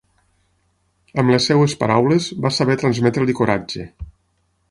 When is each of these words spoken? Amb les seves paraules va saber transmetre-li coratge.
Amb 1.23 1.33
les 1.33 1.49
seves 1.49 1.75
paraules 1.83 2.31
va 2.47 2.53
saber 2.57 2.79
transmetre-li 2.85 3.39
coratge. 3.43 3.89